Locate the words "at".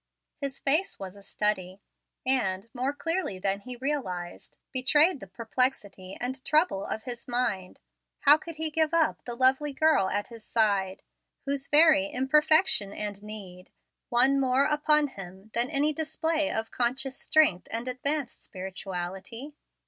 10.09-10.29